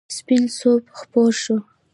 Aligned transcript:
سپین 0.17 0.43
صبح 0.59 0.87
خپور 0.99 1.31
شو. 1.43 1.57